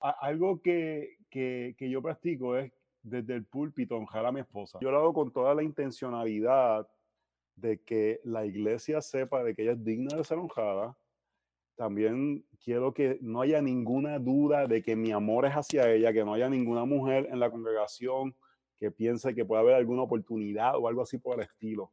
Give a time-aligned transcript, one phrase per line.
[0.00, 4.78] algo que, que, yo practico es desde el púlpito honrar a mi esposa.
[4.80, 6.88] Yo lo hago con toda la intencionalidad
[7.56, 10.96] de que la iglesia sepa de que ella es digna de ser honrada.
[11.76, 16.24] También quiero que no haya ninguna duda de que mi amor es hacia ella, que
[16.24, 18.34] no haya ninguna mujer en la congregación
[18.80, 21.92] que piense que puede haber alguna oportunidad o algo así por el estilo.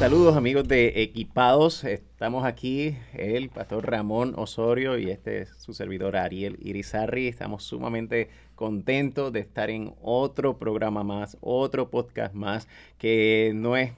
[0.00, 1.84] Saludos amigos de Equipados.
[1.84, 7.28] Estamos aquí, el pastor Ramón Osorio y este es su servidor Ariel Irizarri.
[7.28, 12.66] Estamos sumamente contentos de estar en otro programa más, otro podcast más,
[12.96, 13.92] que no es,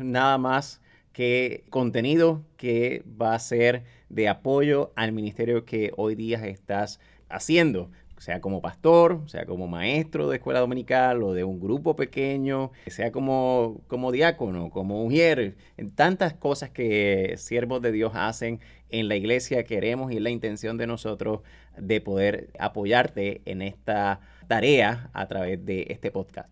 [0.00, 0.80] nada más
[1.12, 6.98] que contenido que va a ser de apoyo al ministerio que hoy día estás
[7.28, 12.72] haciendo sea como pastor, sea como maestro de escuela dominical o de un grupo pequeño,
[12.86, 19.08] sea como, como diácono, como mujer, en tantas cosas que siervos de Dios hacen en
[19.08, 21.40] la iglesia queremos y es la intención de nosotros
[21.76, 26.48] de poder apoyarte en esta tarea a través de este podcast.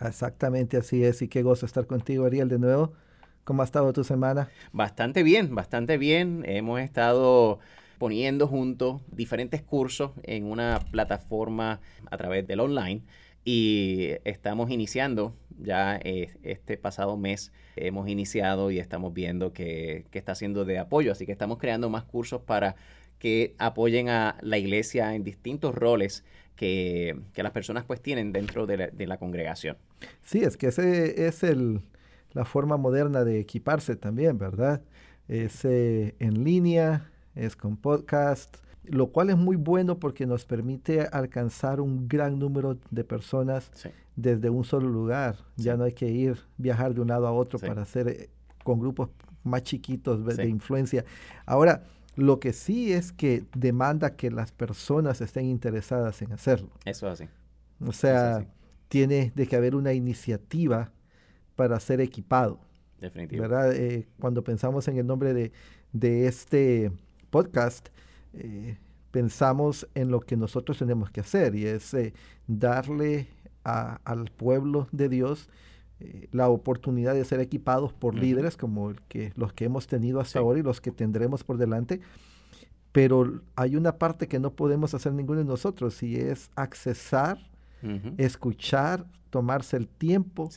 [0.00, 2.92] Exactamente así es y qué gozo estar contigo Ariel de nuevo.
[3.44, 4.48] ¿Cómo ha estado tu semana?
[4.72, 6.44] Bastante bien, bastante bien.
[6.46, 7.60] Hemos estado
[7.98, 13.02] poniendo juntos diferentes cursos en una plataforma a través del online
[13.44, 20.34] y estamos iniciando ya eh, este pasado mes hemos iniciado y estamos viendo que, está
[20.34, 22.74] siendo de apoyo así que estamos creando más cursos para
[23.18, 26.24] que apoyen a la iglesia en distintos roles
[26.56, 29.76] que, las personas pues tienen dentro de la, congregación.
[30.22, 31.80] Sí, es que ese es el,
[32.32, 34.82] la forma moderna de equiparse también, ¿verdad?
[35.26, 41.80] Es en línea, es con podcast, lo cual es muy bueno porque nos permite alcanzar
[41.80, 43.70] un gran número de personas
[44.16, 45.36] desde un solo lugar.
[45.56, 48.30] Ya no hay que ir, viajar de un lado a otro para hacer eh,
[48.62, 49.10] con grupos
[49.42, 51.04] más chiquitos de influencia.
[51.46, 51.84] Ahora,
[52.16, 56.70] lo que sí es que demanda que las personas estén interesadas en hacerlo.
[56.84, 57.28] Eso así.
[57.84, 58.46] O sea,
[58.88, 60.92] tiene de que haber una iniciativa
[61.56, 62.60] para ser equipado.
[63.00, 63.42] Definitivo.
[63.42, 63.74] ¿Verdad?
[63.74, 65.52] Eh, cuando pensamos en el nombre de,
[65.92, 66.92] de este
[67.34, 67.88] podcast,
[68.34, 68.78] eh,
[69.10, 72.14] pensamos en lo que nosotros tenemos que hacer y es eh,
[72.46, 73.26] darle
[73.64, 75.48] al pueblo de Dios
[75.98, 80.20] eh, la oportunidad de ser equipados por líderes como el que, los que hemos tenido
[80.20, 82.00] hasta ahora y los que tendremos por delante.
[82.92, 87.38] Pero hay una parte que no podemos hacer ninguno de nosotros y es accesar,
[88.16, 90.50] escuchar, tomarse el tiempo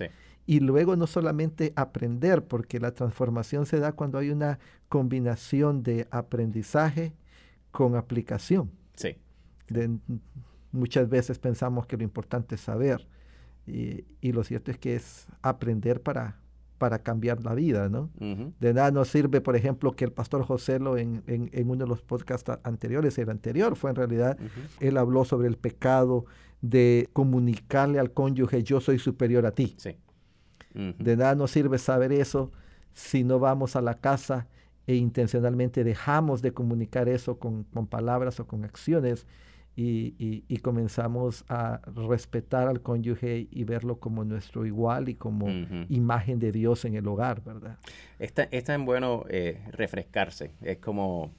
[0.48, 6.08] y luego no solamente aprender, porque la transformación se da cuando hay una combinación de
[6.10, 7.14] aprendizaje
[7.72, 8.72] con aplicación.
[8.96, 9.18] Sí.
[10.72, 13.06] muchas veces pensamos que lo importante es saber
[13.68, 16.40] y, lo cierto es que es aprender para,
[16.78, 18.10] para cambiar la vida, ¿no?
[18.18, 21.90] De nada nos sirve, por ejemplo, que el pastor José lo en, en, uno de
[21.90, 24.38] los podcasts anteriores, el anterior fue en realidad,
[24.80, 26.26] él habló sobre el pecado
[26.62, 29.76] de comunicarle al cónyuge yo soy superior a ti.
[29.78, 29.98] Sí.
[31.00, 32.52] De nada nos sirve saber eso
[32.94, 34.48] si no vamos a la casa
[34.88, 39.28] e intencionalmente dejamos de comunicar eso con, palabras o con acciones
[39.76, 45.48] y, comenzamos a respetar al cónyuge y verlo como nuestro igual y como
[45.90, 47.78] imagen de Dios en el hogar, ¿verdad?
[48.18, 50.52] Está, está en bueno eh, refrescarse.
[50.62, 51.32] Es como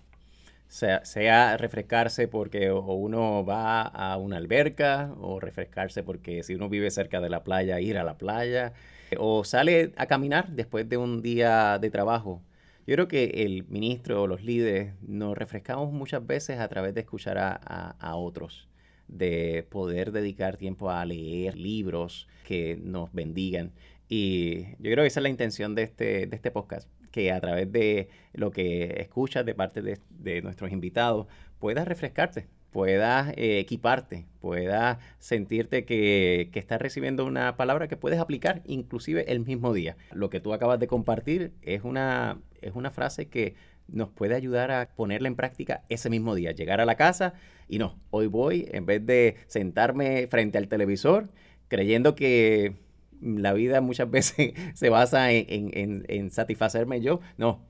[0.68, 6.90] sea, sea, refrescarse porque uno va a una alberca o refrescarse porque si uno vive
[6.90, 8.74] cerca de la playa, ir a la playa
[9.18, 12.42] o sale a caminar después de un día de trabajo.
[12.86, 17.00] Yo creo que el ministro o los líderes nos refrescamos muchas veces a través de
[17.02, 18.68] escuchar a, otros,
[19.08, 23.72] de poder dedicar tiempo a leer libros que nos bendigan.
[24.08, 27.40] Y yo creo que esa es la intención de este, de este podcast, que a
[27.40, 31.26] través de lo que escuchas de parte de, de nuestros invitados
[31.58, 38.18] puedas refrescarte, puedas eh, equiparte, puedas sentirte que, que, estás recibiendo una palabra que puedes
[38.20, 39.96] aplicar inclusive el mismo día.
[40.12, 43.54] Lo que tú acabas de compartir es una, es una frase que
[43.88, 47.34] nos puede ayudar a ponerla en práctica ese mismo día, llegar a la casa
[47.68, 51.28] y no, hoy voy, en vez de sentarme frente al televisor,
[51.68, 52.74] creyendo que
[53.20, 57.62] la vida muchas veces se basa en, en, en satisfacerme yo, no,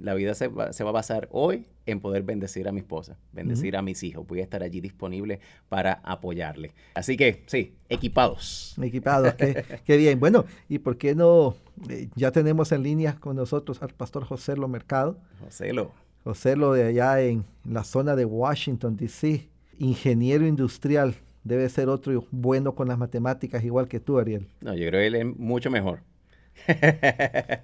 [0.00, 3.16] la vida se va, se va, a basar hoy en poder bendecir a mi esposa,
[3.32, 4.26] bendecir a mis hijos.
[4.26, 6.72] Voy a estar allí disponible para apoyarle.
[6.94, 8.74] Así que sí, equipados.
[8.80, 9.34] Equipados,
[9.84, 10.18] qué, bien.
[10.18, 11.54] Bueno, ¿y por qué no?
[11.88, 15.18] Eh, ya tenemos en línea con nosotros al pastor José Lo Mercado.
[15.44, 15.92] José Lo.
[16.24, 21.14] José Lo de allá en la zona de Washington, D.C., ingeniero industrial.
[21.44, 24.48] Debe ser otro bueno con las matemáticas, igual que tú, Ariel.
[24.60, 26.00] No, yo creo que él es mucho mejor.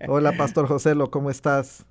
[0.08, 1.84] Hola, Pastor José Lo, ¿cómo estás?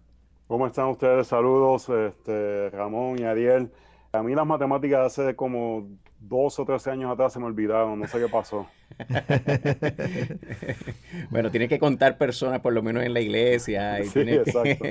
[0.52, 1.28] ¿Cómo están ustedes?
[1.28, 3.72] Saludos, este, Ramón y Ariel.
[4.12, 5.88] A mí las matemáticas hace como
[6.20, 8.68] dos o tres años atrás se me olvidaron, no sé qué pasó.
[11.30, 14.04] bueno, tiene que contar personas por lo menos en la iglesia.
[14.04, 14.86] sí, exacto.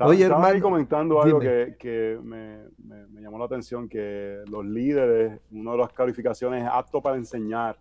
[0.00, 5.72] Oye, Estaba ahí comentando algo que, me, me, llamó la atención, que los líderes, una
[5.72, 7.78] de las calificaciones es apto para enseñar.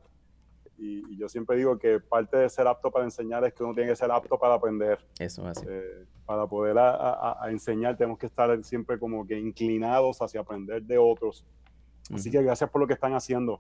[0.78, 3.90] Y, yo siempre digo que parte de ser apto para enseñar es que uno tiene
[3.90, 5.00] que ser apto para aprender.
[5.20, 10.42] Eso es eh, para poder a, enseñar tenemos que estar siempre como que inclinados hacia
[10.42, 11.46] aprender de otros.
[12.14, 13.58] Así que gracias por lo que están haciendo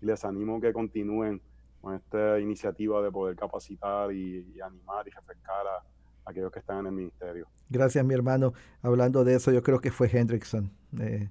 [0.00, 1.40] y les animo que continúen
[1.80, 5.84] con esta iniciativa de poder capacitar y, animar y refrescar a,
[6.24, 7.46] aquellos que están en el ministerio.
[7.68, 8.54] Gracias, mi hermano.
[8.82, 10.72] Hablando de eso, yo creo que fue Hendrickson.
[10.98, 11.28] Eh,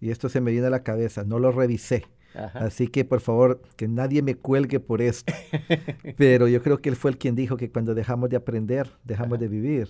[0.00, 1.24] y esto se me viene a la cabeza.
[1.24, 2.06] No lo revisé
[2.54, 5.32] Así que por favor, que nadie me cuelgue por esto.
[6.16, 9.38] Pero yo creo que él fue el quien dijo que cuando dejamos de aprender, dejamos
[9.38, 9.88] de vivir.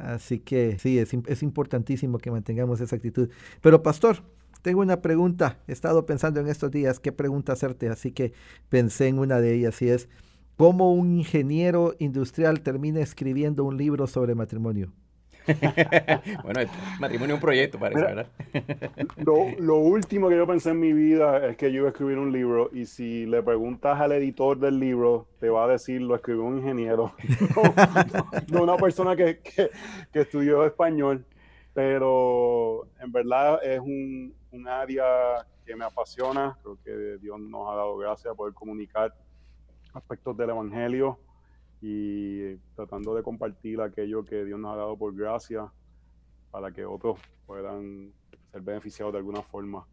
[0.00, 3.30] Así que sí, es, es, importantísimo que mantengamos esa actitud.
[3.62, 4.22] Pero pastor,
[4.62, 5.58] tengo una pregunta.
[5.66, 8.32] He estado pensando en estos días qué pregunta hacerte, así que
[8.68, 10.08] pensé en una de ellas y es,
[10.56, 14.92] ¿cómo un ingeniero industrial termina escribiendo un libro sobre matrimonio?
[16.42, 16.60] bueno,
[16.98, 18.26] matrimonio es un proyecto, parece, ¿verdad?
[19.58, 22.32] lo, último que yo pensé en mi vida es que yo iba a escribir un
[22.32, 26.44] libro y si le preguntas al editor del libro, te va a decir, lo escribió
[26.44, 27.12] un ingeniero,
[28.52, 29.40] no, una persona que,
[30.12, 31.24] estudió español,
[31.74, 35.04] pero en verdad es un, un área
[35.66, 39.14] que me apasiona, creo que Dios nos ha dado gracia poder comunicar
[39.92, 41.18] aspectos del Evangelio
[41.86, 45.70] y tratando de compartir aquello que Dios nos ha dado por gracia
[46.50, 48.10] para que otros puedan
[48.50, 49.86] ser beneficiados de alguna forma.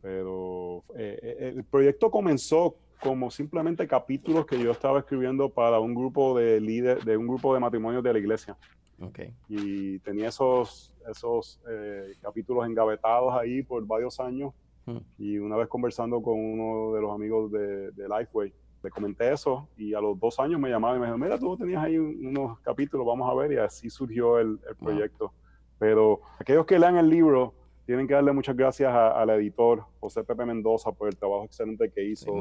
[0.00, 5.96] Pero eh, eh, el proyecto comenzó como simplemente capítulos que yo estaba escribiendo para un
[5.96, 8.56] grupo de líderes, de un grupo de matrimonios de la iglesia.
[9.00, 9.34] Okay.
[9.48, 14.54] Y tenía esos, esos eh, capítulos engavetados ahí por varios años.
[14.86, 14.98] Hmm.
[15.18, 19.68] Y una vez conversando con uno de los amigos de, de Lifeway, le comenté eso
[19.76, 22.58] y a los dos años me llamaba y me dijo, mira, tú tenías ahí unos
[22.60, 25.32] capítulos, vamos a ver, y así surgió el, proyecto.
[25.78, 27.54] Pero aquellos que lean el libro
[27.86, 32.04] tienen que darle muchas gracias al editor José Pepe Mendoza por el trabajo excelente que
[32.04, 32.32] hizo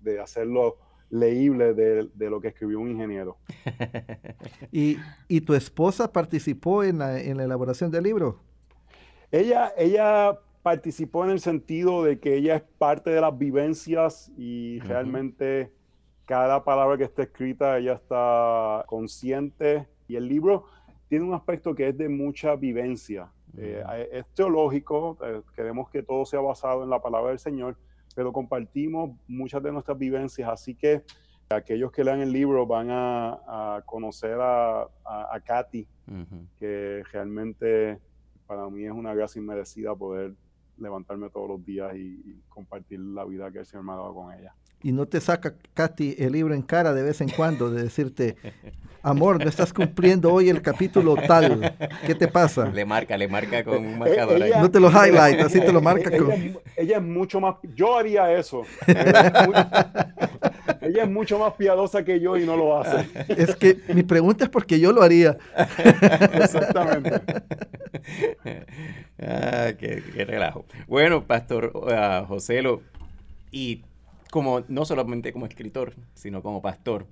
[0.00, 0.76] de, hacerlo
[1.10, 3.38] leíble de, lo que escribió un ingeniero.
[4.72, 4.96] ¿Y,
[5.28, 8.40] ¿Y, tu esposa participó en la, en la elaboración del libro?
[9.30, 14.80] Ella, ella participó en el sentido de que ella es parte de las vivencias y
[14.80, 15.72] realmente
[16.26, 19.88] cada palabra que está escrita ella está consciente.
[20.06, 20.66] Y el libro
[21.08, 23.32] tiene un aspecto que es de mucha vivencia.
[23.56, 27.76] Eh, es teológico, eh, queremos que todo sea basado en la palabra del Señor,
[28.14, 31.02] pero compartimos muchas de nuestras vivencias, así que
[31.48, 35.88] aquellos que lean el libro van a, conocer a, a, Katy,
[36.56, 37.98] que realmente
[38.46, 40.34] para mí es una gracia inmerecida poder
[40.80, 44.32] levantarme todos los días y, compartir la vida que el Señor me ha dado con
[44.34, 44.54] ella.
[44.82, 48.36] Y no te saca, Katy, el libro en cara de vez en cuando, de decirte,
[49.02, 51.74] amor, no estás cumpliendo hoy el capítulo tal,
[52.06, 52.68] ¿qué te pasa?
[52.68, 54.52] Le marca, le marca con un marcador ahí.
[54.58, 56.32] No te lo highlight, así te lo marca ella, con...
[56.76, 58.62] Ella, es mucho más, yo haría eso.
[60.80, 63.06] ella es mucho más piadosa que yo y no lo hace.
[63.28, 65.36] Es que mi pregunta es porque yo lo haría.
[66.34, 67.20] Exactamente.
[69.22, 70.64] Ah, qué, relajo.
[70.86, 72.80] Bueno, Pastor uh, Joselo,
[73.50, 73.82] y
[74.30, 77.06] como no solamente como escritor, sino como pastor,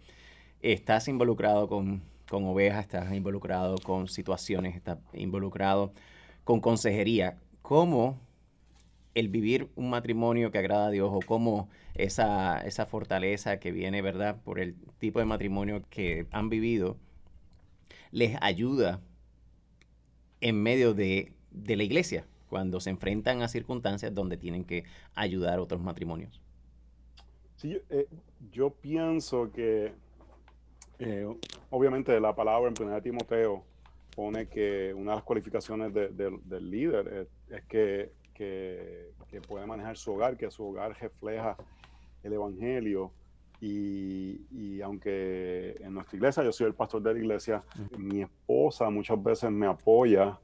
[0.63, 5.93] estás involucrado con, con ovejas, estás involucrado con situaciones, estás involucrado
[6.45, 7.37] con consejería.
[7.61, 8.19] ¿Cómo
[9.19, 14.03] el vivir un matrimonio que agrada a Dios o cómo esa, esa fortaleza que viene,
[14.03, 16.97] ¿verdad?, por el tipo de matrimonio que han vivido,
[18.11, 19.01] les ayuda
[20.41, 24.85] en medio de, la iglesia, cuando se enfrentan a circunstancias donde tienen que
[25.15, 26.41] ayudar a otros matrimonios.
[27.57, 27.81] Sí,
[28.53, 29.93] yo, eh, pienso que
[31.01, 31.27] eh,
[31.71, 33.65] obviamente la palabra en 1 Timoteo
[34.15, 40.37] pone que una de las cualificaciones del líder es, que, que, puede manejar su hogar,
[40.37, 41.57] que su hogar refleja
[42.23, 43.13] el Evangelio.
[43.61, 47.65] Y, aunque en nuestra iglesia yo soy el pastor de la iglesia,
[47.99, 50.39] mi esposa muchas veces me apoya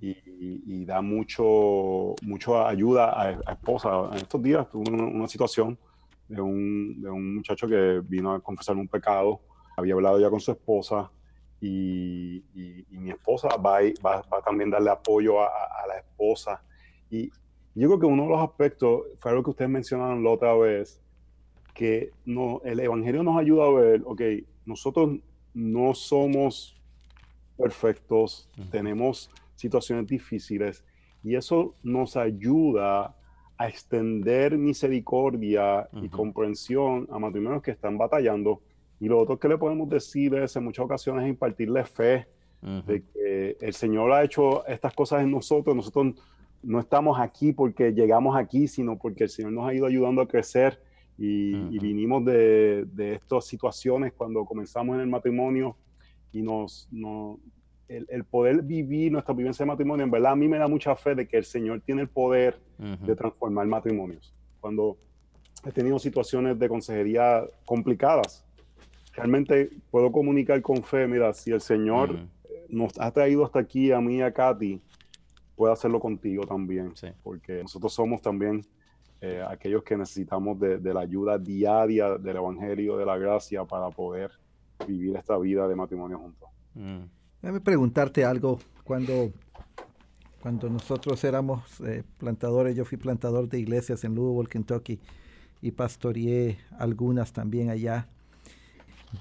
[0.00, 4.08] y, da mucho, mucho ayuda a, a, esposa.
[4.12, 5.78] En estos días tuve una, situación
[6.28, 9.40] de un, de un, muchacho que vino a confesar un pecado,
[9.76, 11.10] había hablado ya con su esposa
[11.60, 12.42] y,
[12.90, 16.62] mi esposa va, va, va, a también darle apoyo a, a, la esposa.
[17.10, 17.30] Y
[17.74, 21.00] yo creo que uno de los aspectos, fue algo que ustedes mencionaron la otra vez,
[21.74, 24.22] que no, el Evangelio nos ayuda a ver, ok,
[24.64, 25.18] nosotros
[25.52, 26.80] no somos
[27.56, 30.84] perfectos, tenemos situaciones difíciles
[31.22, 33.14] y eso nos ayuda
[33.58, 38.60] a extender misericordia y comprensión a matrimonios que están batallando.
[39.00, 42.26] Y lo otro que le podemos decir es en muchas ocasiones impartirle fe
[42.62, 45.74] de que el Señor ha hecho estas cosas en nosotros.
[45.74, 46.14] Nosotros
[46.62, 50.28] no estamos aquí porque llegamos aquí, sino porque el Señor nos ha ido ayudando a
[50.28, 50.80] crecer
[51.18, 55.76] y, vinimos de, de, estas situaciones cuando comenzamos en el matrimonio
[56.32, 56.88] y nos,
[57.88, 61.14] el, poder vivir nuestra vivencia de matrimonio, en verdad a mí me da mucha fe
[61.14, 64.34] de que el Señor tiene el poder de transformar matrimonios.
[64.60, 64.98] Cuando
[65.64, 68.44] he tenido situaciones de consejería complicadas,
[69.14, 72.18] realmente puedo comunicar con fe, mira, si el Señor
[72.68, 74.80] nos ha traído hasta aquí, a mí y a Katy,
[75.56, 78.64] puede hacerlo contigo también, porque nosotros somos también
[79.22, 84.30] eh, aquellos que necesitamos de, la ayuda diaria del Evangelio, de la gracia, para poder
[84.86, 86.48] vivir esta vida de matrimonio juntos.
[86.74, 87.04] Mm.
[87.40, 88.58] Déjame preguntarte algo.
[88.84, 89.32] Cuando,
[90.42, 95.00] cuando nosotros éramos eh, plantadores, yo fui plantador de iglesias en Louisville, Kentucky,
[95.62, 98.08] y pastoreé algunas también allá.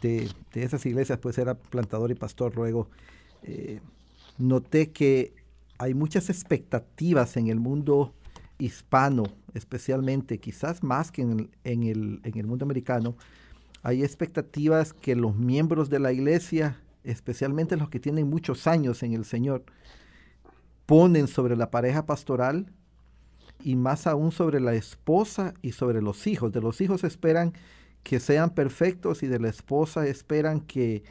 [0.01, 2.89] De, esas iglesias, pues era plantador y pastor luego.
[3.43, 3.79] Eh,
[4.37, 5.33] noté que
[5.77, 8.13] hay muchas expectativas en el mundo
[8.57, 11.49] hispano, especialmente, quizás más que en el,
[12.23, 13.15] en el, mundo americano,
[13.83, 19.13] hay expectativas que los miembros de la iglesia, especialmente los que tienen muchos años en
[19.13, 19.63] el Señor,
[20.85, 22.71] ponen sobre la pareja pastoral
[23.63, 26.51] y más aún sobre la esposa y sobre los hijos.
[26.51, 27.53] De los hijos esperan
[28.03, 31.03] que sean perfectos y de la esposa esperan que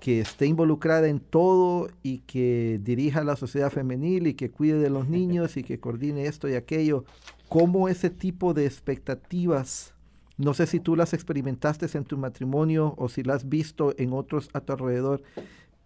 [0.00, 4.90] que esté involucrada en todo y que dirija la sociedad femenil y que cuide de
[4.90, 7.04] los niños y que coordine esto y aquello.
[7.48, 9.94] ¿Cómo ese tipo de expectativas,
[10.38, 14.12] no sé si tú las experimentaste en tu matrimonio o si las has visto en
[14.12, 15.22] otros a tu alrededor,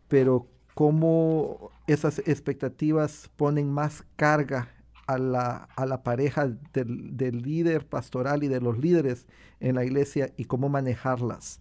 [0.09, 4.71] pero cómo esas expectativas ponen más carga
[5.06, 9.26] a la, a la pareja del, del líder pastoral y de los líderes
[9.61, 11.61] en la iglesia y cómo manejarlas?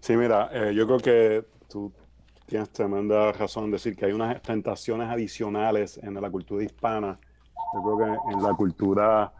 [0.00, 1.92] Sí, mira, eh, yo creo que tú
[2.46, 7.18] tienes tremenda razón en decir que hay unas tentaciones adicionales en la cultura hispana.
[7.74, 9.32] Yo creo que en la cultura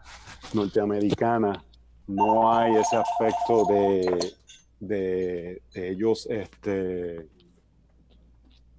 [0.53, 1.63] norteamericana
[2.07, 4.33] no hay ese aspecto de,
[4.81, 7.29] de, ellos este,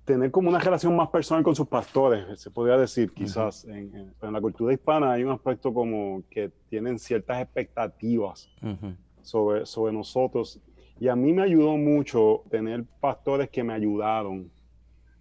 [0.05, 3.65] tener como una relación más personal con sus pastores, se podría decir quizás.
[3.65, 8.51] en, la cultura hispana hay un aspecto como que tienen ciertas expectativas
[9.23, 10.61] sobre, sobre nosotros
[10.99, 14.51] y a mí me ayudó mucho tener pastores que me ayudaron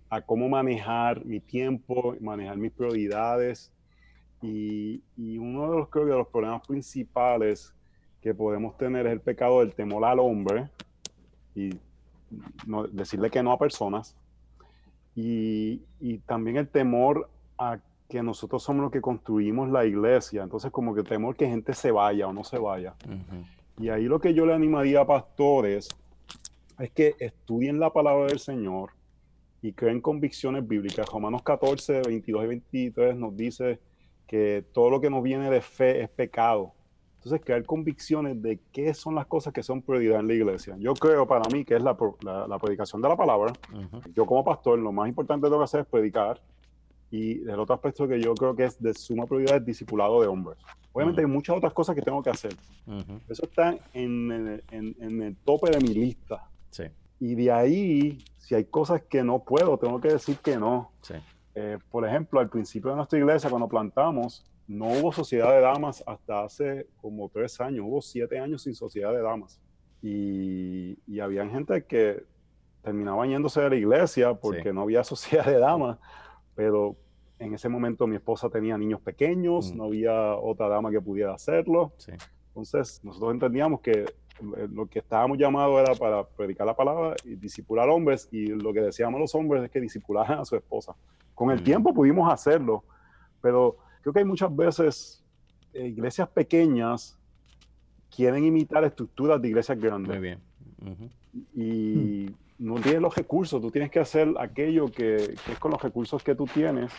[0.09, 3.73] a cómo manejar mi tiempo, manejar mis prioridades.
[4.41, 5.01] Y,
[5.37, 7.73] uno de los, creo que los problemas principales
[8.21, 10.69] que podemos tener es el pecado del temor al hombre
[11.55, 11.71] y
[12.91, 14.15] decirle que no a personas.
[15.13, 15.81] Y,
[16.25, 20.43] también el temor a que nosotros somos los que construimos la iglesia.
[20.43, 22.93] Entonces, como que temor que gente se vaya o no se vaya.
[23.77, 25.89] Y ahí lo que yo le animaría a pastores
[26.79, 28.91] es que estudien la palabra del Señor
[29.61, 31.07] y creen convicciones bíblicas.
[31.09, 33.79] Romanos 14, 22 y 23 nos dice
[34.27, 36.73] que todo lo que nos viene de fe es pecado.
[37.17, 40.75] Entonces, crear convicciones de qué son las cosas que son prioridad en la iglesia.
[40.77, 43.51] Yo creo para mí que es la, predicación de la palabra.
[44.13, 46.39] Yo como pastor, lo más importante que tengo que hacer es predicar.
[47.11, 50.27] Y el otro aspecto que yo creo que es de suma prioridad es discipulado de
[50.27, 50.57] hombres.
[50.91, 52.55] Obviamente hay muchas otras cosas que tengo que hacer.
[53.29, 56.49] Eso está en, el tope de mi lista.
[57.19, 60.91] Y de ahí, si hay cosas que no puedo, tengo que decir que no.
[61.53, 66.03] Eh, por ejemplo, al principio de nuestra iglesia, cuando plantamos, no hubo sociedad de damas
[66.05, 67.85] hasta hace como tres años.
[67.87, 69.59] Hubo siete años sin sociedad de damas.
[70.01, 72.23] Y, y había gente que
[72.81, 75.97] terminaba yéndose de la iglesia porque no había sociedad de damas.
[76.55, 76.95] Pero
[77.39, 79.77] en ese momento mi esposa tenía niños pequeños, mm.
[79.77, 81.93] no había otra dama que pudiera hacerlo.
[82.47, 87.35] Entonces nosotros entendíamos que eh, lo que estábamos llamados era para predicar la palabra y
[87.35, 90.95] disipular hombres y lo que decíamos los hombres es que disipularan a su esposa.
[91.33, 91.63] Con el mm.
[91.63, 92.83] tiempo pudimos hacerlo,
[93.41, 95.23] pero creo que hay muchas veces
[95.73, 97.19] eh, iglesias pequeñas
[98.09, 100.09] quieren imitar estructuras de iglesias grandes.
[100.09, 100.39] Muy bien.
[101.53, 105.81] Y no tienes los recursos, tú tienes que hacer aquello que, que, es con los
[105.81, 106.91] recursos que tú tienes.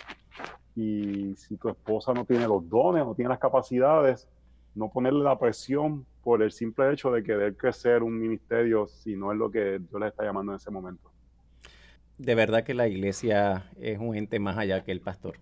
[0.75, 4.29] Y si tu esposa no tiene los dones, no tiene las capacidades,
[4.75, 9.33] no ponerle la presión por el simple hecho de querer crecer un ministerio si no
[9.33, 11.11] es lo que Dios les está llamando en ese momento.
[12.19, 15.39] De verdad que la iglesia es un ente más allá que el pastor.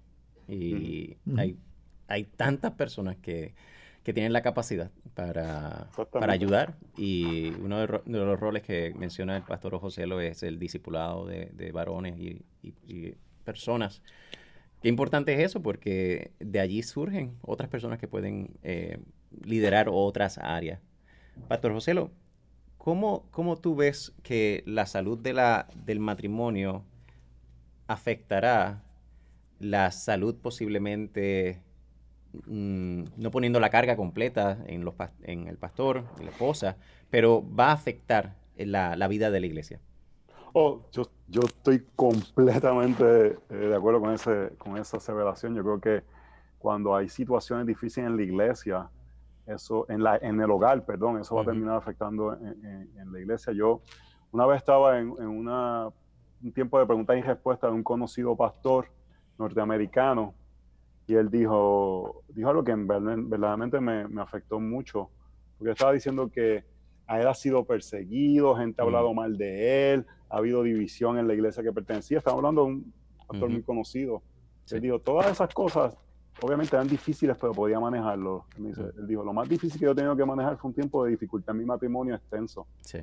[0.47, 1.56] Y hay,
[2.06, 3.54] hay tantas personas que,
[4.04, 6.76] que tienen la capacidad para, para ayudar.
[6.96, 11.73] Y uno de, los roles que menciona el pastor José es el discipulado de, de
[11.73, 14.02] varones y, y, personas.
[14.82, 18.99] Qué importante es eso, porque de allí surgen otras personas que pueden eh,
[19.42, 20.80] liderar otras áreas.
[21.49, 21.94] Pastor José,
[22.76, 26.84] ¿cómo, ¿cómo tú ves que la salud de la, del matrimonio
[27.87, 28.82] afectará
[29.58, 31.63] la salud posiblemente
[32.47, 36.76] Mm, no poniendo la carga completa en, los, en el pastor y la esposa,
[37.11, 39.81] pero va a afectar la, la vida de la iglesia.
[40.53, 45.55] Oh, yo, yo estoy completamente eh, de acuerdo con, ese, con esa aseveración.
[45.55, 46.05] Yo creo que
[46.59, 48.91] cuando hay situaciones difíciles en la iglesia,
[49.47, 53.21] eso, en, la, en el hogar, perdón, eso va a terminar afectando en, en, la
[53.21, 53.53] iglesia.
[53.53, 53.83] Yo
[54.33, 55.88] una vez estaba en, en una,
[56.43, 58.87] un tiempo de preguntas y respuestas de un conocido pastor
[59.38, 60.35] norteamericano
[61.06, 65.11] y él dijo, dijo algo que verdaderamente me, me, afectó mucho,
[65.58, 66.64] porque estaba diciendo que
[67.06, 69.16] a él ha sido perseguido, gente ha hablado mm.
[69.16, 72.92] mal de él, ha habido división en la iglesia que pertenecía, estamos hablando de un
[73.26, 74.23] pastor muy conocido.
[74.70, 75.96] Él dijo, todas esas cosas
[76.40, 78.46] obviamente eran difíciles, pero podía manejarlo.
[78.56, 79.06] Él, mm.
[79.06, 81.54] dijo, lo más difícil que yo he tenido que manejar fue un tiempo de dificultad
[81.54, 82.66] en mi matrimonio extenso.
[82.80, 82.99] Sí.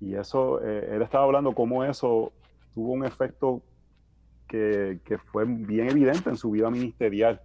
[0.00, 2.32] Y eso, eh, él estaba hablando cómo eso
[2.74, 3.62] tuvo un efecto
[4.46, 7.40] que, fue bien evidente en su vida ministerial.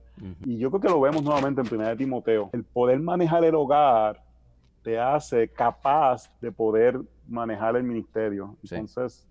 [0.45, 2.49] Y yo creo que lo vemos nuevamente en 1 Timoteo.
[2.53, 4.21] El poder manejar el hogar
[4.83, 8.57] te hace capaz de poder manejar el ministerio.
[8.63, 9.27] Entonces,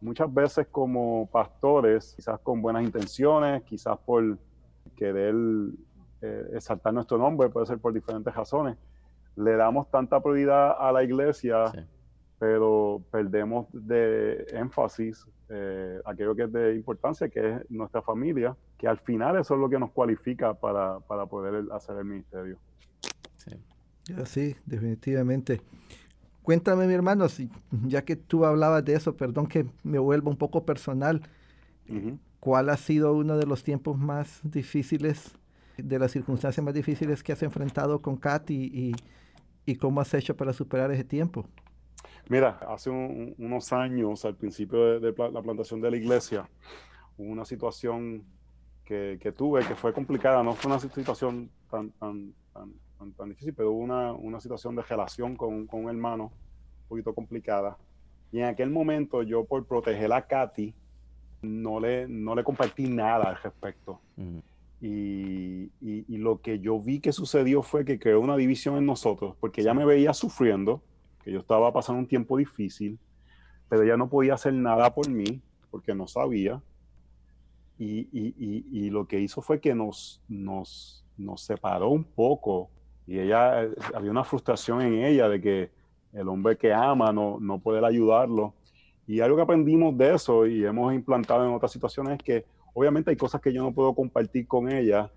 [0.00, 4.38] muchas veces como pastores, quizás con buenas intenciones, quizás por
[4.96, 5.34] querer
[6.20, 8.76] eh, exaltar nuestro nombre, puede ser por diferentes razones,
[9.36, 11.72] le damos tanta prioridad a la iglesia,
[12.38, 18.88] pero perdemos de énfasis eh, aquello que es de importancia, que es nuestra familia, que
[18.88, 22.58] al final eso es lo que nos cualifica para, poder hacer el ministerio.
[23.36, 24.56] Sí.
[24.64, 25.60] definitivamente.
[26.42, 27.50] Cuéntame, mi hermano, si,
[27.86, 31.22] ya que tú hablabas de eso, perdón que me vuelva un poco personal,
[32.40, 35.38] ¿cuál ha sido uno de los tiempos más difíciles,
[35.76, 38.92] de las circunstancias más difíciles que has enfrentado con Katy y,
[39.66, 41.46] y cómo has hecho para superar ese tiempo?
[42.28, 46.48] Mira, hace unos años, al principio de, la plantación de la iglesia,
[47.18, 48.24] hubo una situación
[48.84, 50.42] que, tuve que fue complicada.
[50.42, 52.32] No fue una situación tan, tan,
[53.16, 57.76] tan, difícil, pero hubo una, situación de relación con, un hermano un poquito complicada.
[58.32, 60.74] Y en aquel momento yo, por proteger a Katy,
[61.42, 64.00] no le, no le compartí nada al respecto.
[64.80, 69.36] y, y, lo que yo vi que sucedió fue que creó una división en nosotros,
[69.40, 70.82] porque ella me veía sufriendo
[71.24, 72.98] que yo estaba pasando un tiempo difícil,
[73.68, 76.62] pero ella no podía hacer nada por mí porque no sabía.
[77.78, 82.70] Y, y, y, lo que hizo fue que nos, nos, nos separó un poco
[83.06, 85.70] y ella, eh, había una frustración en ella de que
[86.12, 88.54] el hombre que ama no, no puede ayudarlo.
[89.06, 93.10] Y algo que aprendimos de eso y hemos implantado en otras situaciones es que obviamente
[93.10, 95.10] hay cosas que yo no puedo compartir con ella,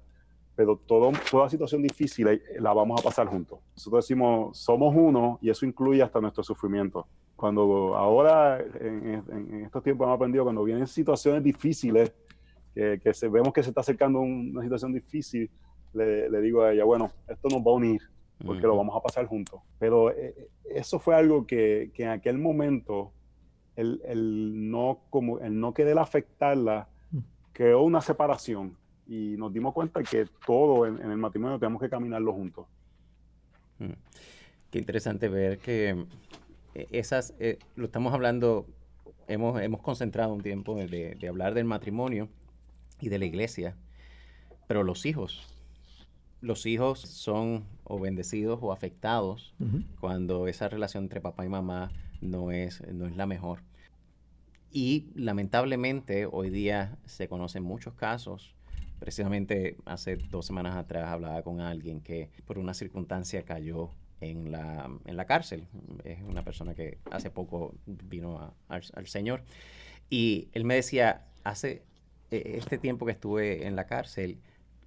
[0.58, 3.60] pero todo, toda situación difícil la vamos a pasar juntos.
[3.76, 7.06] Nosotros decimos, somos uno y eso incluye hasta nuestro sufrimiento.
[7.36, 12.12] Cuando ahora, en, estos tiempos hemos aprendido, cuando vienen situaciones difíciles,
[12.74, 15.48] que, que se, vemos que se está acercando una situación difícil,
[15.94, 18.02] le, le, digo a ella, bueno, esto nos va a unir,
[18.44, 19.62] porque lo vamos a pasar juntos.
[19.78, 23.12] Pero eh, eh, eso fue algo que, que en aquel momento,
[23.76, 27.20] el, el, no, como, el no querer afectarla, mm.
[27.54, 28.76] creó una separación
[29.08, 32.68] y nos dimos cuenta que todo en, el matrimonio tenemos que caminarlo juntos.
[33.80, 33.94] Mm.
[34.70, 36.06] Qué interesante ver que
[36.76, 38.66] eh, esas, eh, lo estamos hablando,
[39.28, 42.28] hemos, hemos concentrado un tiempo de, de, hablar del matrimonio
[43.00, 43.78] y de la iglesia,
[44.68, 45.48] pero los hijos,
[46.42, 49.56] los hijos son o bendecidos o afectados
[50.02, 51.90] cuando esa relación entre papá y mamá
[52.20, 53.62] no es, no es la mejor.
[54.70, 58.57] Y lamentablemente hoy día se conocen muchos casos
[59.00, 64.90] Precisamente hace dos semanas atrás hablaba con alguien que por una circunstancia cayó en la,
[65.06, 65.68] en la cárcel.
[66.04, 69.44] Es una persona que hace poco vino al, Señor.
[70.10, 71.84] Y él me decía, hace
[72.32, 74.40] e, este tiempo que estuve en la cárcel,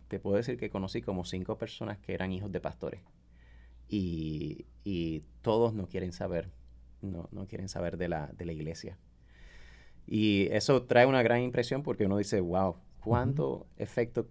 [0.08, 3.00] te puedo decir que conocí como cinco personas que eran hijos de pastores.
[3.88, 6.50] y, y todos no quieren saber,
[7.02, 8.98] no, no quieren saber de la, de la iglesia.
[10.06, 14.26] Y eso trae una gran impresión porque uno dice, wow, ¿cuánto efecto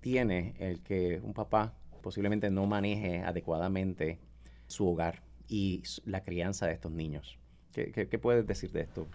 [0.00, 4.18] tiene el que un papá posiblemente no maneje adecuadamente
[4.66, 7.38] su hogar y la crianza de estos niños?
[7.72, 9.06] ¿Qué, qué, puedes decir de esto,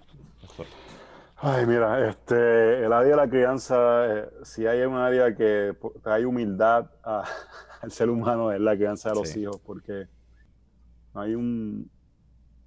[0.42, 0.66] doctor?
[1.38, 6.26] Ay, mira, este, el área de la crianza, eh, si hay un área que trae
[6.26, 6.90] humildad
[7.82, 10.08] al ser humano, es la crianza de los hijos, porque
[11.14, 11.92] hay un,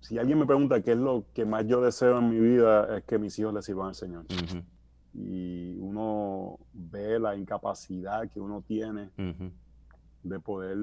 [0.01, 3.05] si alguien me pregunta qué es lo que más yo deseo en mi vida, es
[3.05, 4.25] que mis hijos le sirvan al Señor.
[5.19, 9.11] Y uno ve la incapacidad que uno tiene
[10.23, 10.77] de poder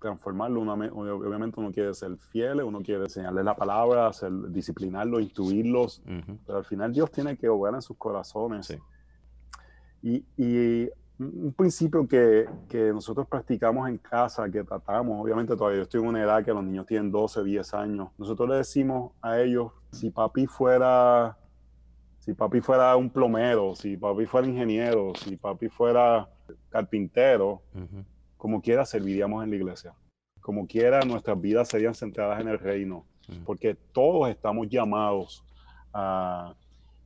[0.00, 0.62] transformarlo.
[0.62, 6.02] obviamente uno quiere ser fiel, uno quiere enseñarles la palabra, hacer, disciplinarlos, instruirlos,
[6.46, 8.76] pero al final Dios tiene que obrar en sus corazones.
[10.02, 15.82] Y, y un principio que, que, nosotros practicamos en casa, que tratamos, obviamente todavía yo
[15.84, 19.40] estoy en una edad que los niños tienen 12, 10 años, nosotros le decimos a
[19.40, 21.38] ellos, si papi fuera,
[22.26, 26.28] si papi fuera un plomero, si papi fuera ingeniero, si papi fuera
[26.68, 27.62] carpintero,
[28.36, 29.94] como quiera serviríamos en la iglesia.
[30.40, 33.06] Como quiera nuestras vidas serían centradas en el reino,
[33.44, 35.44] porque todos estamos llamados
[35.92, 36.54] a...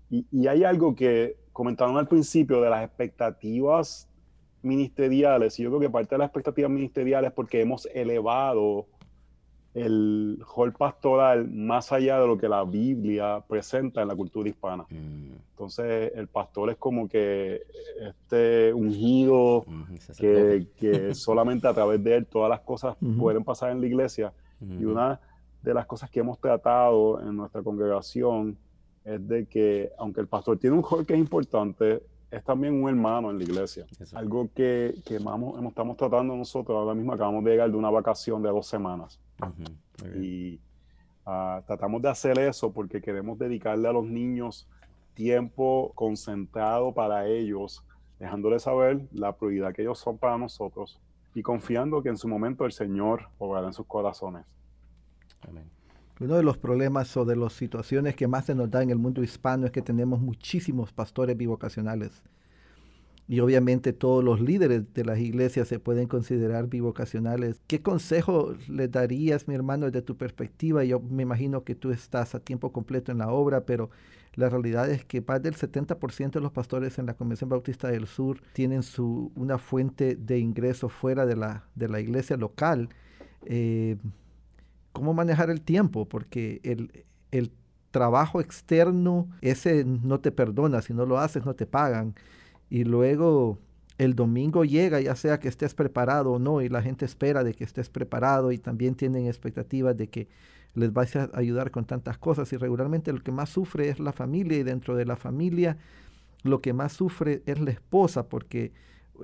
[0.08, 4.08] Y, y hay algo que comentaron al principio de las expectativas
[4.62, 8.86] ministeriales, y yo creo que parte de las expectativas ministeriales es porque hemos elevado
[9.74, 14.84] el rol pastoral más allá de lo que la Biblia presenta en la cultura hispana.
[14.90, 15.32] Mm.
[15.50, 17.62] Entonces, el pastor es como que
[18.00, 19.64] este ungido,
[20.18, 24.32] que, que, solamente a través de él todas las cosas pueden pasar en la iglesia.
[24.60, 25.20] Y una
[25.62, 28.58] de las cosas que hemos tratado en nuestra congregación
[29.04, 32.88] es de que, aunque el pastor tiene un rol que es importante, es también un
[32.88, 33.86] hermano en la iglesia.
[34.14, 38.42] Algo que, que vamos, estamos tratando nosotros, ahora mismo acabamos de llegar de una vacación
[38.42, 39.18] de dos semanas.
[40.16, 40.60] Y
[41.26, 44.68] ah, tratamos de hacer eso porque queremos dedicarle a los niños
[45.14, 47.84] tiempo concentrado para ellos,
[48.18, 51.00] dejándoles saber la prioridad que ellos son para nosotros
[51.34, 54.44] y confiando que en su momento el Señor obrará en sus corazones.
[55.48, 55.79] Amén.
[56.20, 58.98] Uno de los problemas o de las situaciones que más se nos da en el
[58.98, 62.22] mundo hispano es que tenemos muchísimos pastores bivocacionales.
[63.26, 67.62] Y obviamente todos los líderes de las iglesias se pueden considerar bivocacionales.
[67.66, 70.84] ¿Qué consejo le darías, mi hermano, desde tu perspectiva?
[70.84, 73.88] Yo me imagino que tú estás a tiempo completo en la obra, pero
[74.34, 78.06] la realidad es que más del 70% de los pastores en la Convención Bautista del
[78.06, 82.90] Sur tienen su, una fuente de ingreso fuera de la, de la iglesia local.
[83.46, 83.96] Eh,
[84.92, 87.52] cómo manejar el tiempo, porque el, el
[87.90, 92.14] trabajo externo, ese no te perdona, si no lo haces no te pagan.
[92.68, 93.58] Y luego
[93.98, 97.54] el domingo llega, ya sea que estés preparado o no, y la gente espera de
[97.54, 100.28] que estés preparado y también tienen expectativas de que
[100.74, 102.52] les vas a ayudar con tantas cosas.
[102.52, 105.76] Y regularmente lo que más sufre es la familia y dentro de la familia
[106.42, 108.72] lo que más sufre es la esposa porque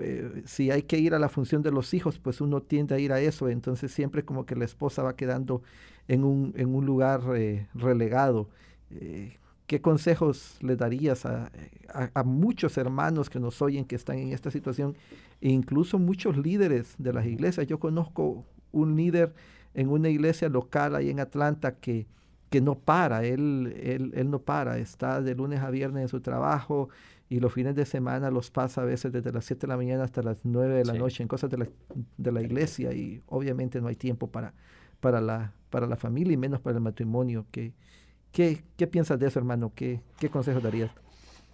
[0.01, 2.99] eh, si hay que ir a la función de los hijos, pues uno tiende a
[2.99, 5.63] ir a eso, entonces siempre como que la esposa va quedando
[6.09, 8.49] en un, en un lugar eh, relegado.
[8.91, 11.51] Eh, ¿Qué consejos le darías a,
[12.15, 14.97] a, muchos hermanos que nos oyen que están en esta situación,
[15.41, 17.67] e incluso muchos líderes de las iglesias?
[17.67, 19.35] Yo conozco un líder
[19.75, 22.07] en una iglesia local ahí en Atlanta que,
[22.49, 26.21] que no para, él, él, él no para, está de lunes a viernes en su
[26.21, 26.89] trabajo,
[27.29, 30.05] y los fines de semana los pasa a veces desde las 7 de la mañana
[30.05, 31.67] hasta las 9 de la noche en cosas de la,
[32.17, 34.55] de la, iglesia y obviamente no hay tiempo para,
[35.01, 37.47] para, la, para la familia y menos para el matrimonio.
[37.51, 37.73] ¿Qué,
[38.31, 39.73] qué, qué piensas de eso, hermano?
[39.75, 40.91] ¿Qué, qué consejos darías?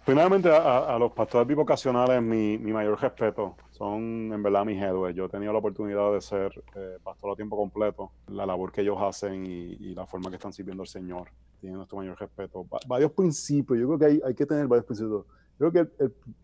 [0.05, 3.55] Primeramente, a, a los pastores bivocacionales, mi, mi, mayor respeto.
[3.71, 5.15] Son en verdad mis héroes.
[5.15, 8.11] Yo he tenido la oportunidad de ser eh, pastor a tiempo completo.
[8.27, 11.29] La labor que ellos hacen y, y, la forma que están sirviendo al Señor.
[11.61, 12.65] Tienen nuestro mayor respeto.
[12.85, 13.79] varios principios.
[13.79, 15.25] Yo creo que hay, hay que tener varios principios
[15.57, 15.87] Creo que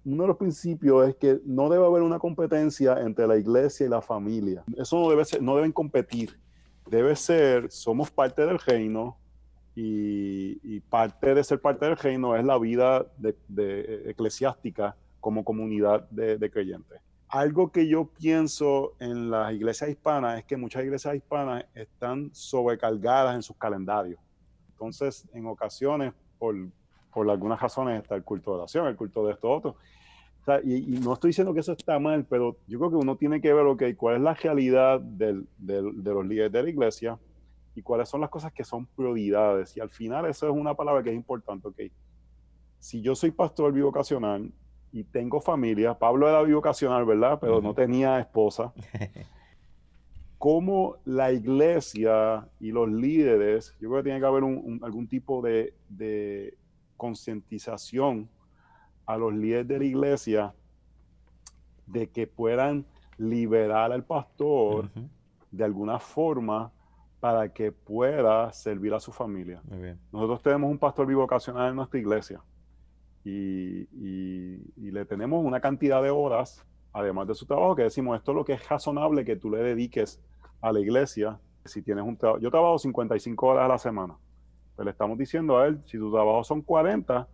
[0.05, 3.89] uno de los principios es que no debe haber una competencia entre la iglesia y
[3.89, 4.63] la familia.
[4.77, 6.39] Eso no debe ser, no deben competir.
[6.87, 9.17] Debe ser, somos parte del reino
[9.75, 16.49] y, parte de ser parte del reino es la vida de, eclesiástica como comunidad de,
[16.51, 16.99] creyentes.
[17.27, 23.35] Algo que yo pienso en las iglesias hispanas es que muchas iglesias hispanas están sobrecargadas
[23.35, 24.19] en sus calendarios.
[24.71, 26.55] Entonces, en ocasiones, por
[27.13, 29.75] por algunas razones está el culto de oración, el culto de esto otro.
[30.63, 33.53] y, no estoy diciendo que eso está mal, pero yo creo que uno tiene que
[33.53, 37.19] ver, ok, cuál es la realidad del, del, de los líderes de la iglesia
[37.75, 39.75] y cuáles son las cosas que son prioridades.
[39.77, 41.81] Y al final eso es una palabra que es importante, ok.
[42.79, 44.51] Si yo soy pastor bivocacional
[44.91, 47.37] y tengo familia, Pablo era bivocacional, ¿verdad?
[47.39, 48.73] Pero no tenía esposa.
[50.39, 54.43] cómo la iglesia y los líderes, yo creo que tiene que haber
[54.81, 56.57] algún tipo de, de
[56.99, 58.29] concientización
[59.07, 60.53] a los líderes de la iglesia
[61.87, 62.85] de que puedan
[63.17, 64.91] liberar al pastor
[65.49, 66.71] de alguna forma
[67.19, 69.63] para que pueda servir a su familia.
[70.11, 72.41] Nosotros tenemos un pastor bivocacional en nuestra iglesia
[73.23, 73.87] y,
[74.91, 78.45] le tenemos una cantidad de horas, además de su trabajo, que decimos, esto es lo
[78.45, 80.21] que es razonable que tú le dediques
[80.61, 81.39] a la iglesia.
[81.65, 84.17] Si tienes un trabajo, yo trabajo 55 horas a la semana,
[84.79, 87.27] pues le estamos diciendo a él, si tu trabajo son 40,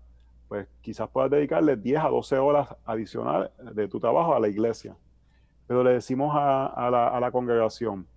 [0.48, 4.98] pues quizás puedas dedicarle 10 a 12 horas adicionales de tu trabajo a la iglesia.
[5.68, 8.08] Pero le decimos a, la, congregación,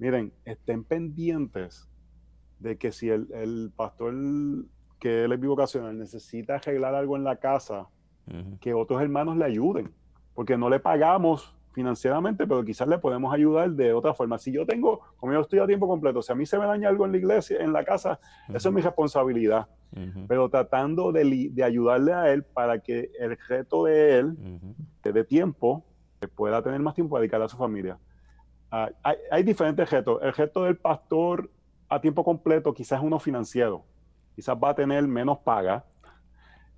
[0.00, 1.88] miren, estén pendientes
[2.58, 4.14] de que si el, pastor
[4.98, 7.88] que él es bivocacional necesita arreglar algo en la casa,
[8.60, 9.94] que otros hermanos le ayuden,
[10.34, 14.38] porque no le pagamos financieramente, pero quizás le podemos ayudar de otra forma.
[14.38, 16.88] Si yo tengo, como yo estoy a tiempo completo, si a mí se me daña
[16.88, 18.20] algo en la iglesia, en la casa,
[18.52, 19.66] eso es mi responsabilidad.
[20.26, 24.36] Pero tratando de, ayudarle a él para que el reto de él,
[25.02, 25.84] de tiempo,
[26.34, 27.98] pueda tener más tiempo para dedicarle a su familia.
[28.70, 28.90] Ah,
[29.30, 30.22] hay, diferentes retos.
[30.22, 31.50] El reto del pastor
[31.88, 33.84] a tiempo completo quizás es uno financiero.
[34.34, 35.84] Quizás va a tener menos paga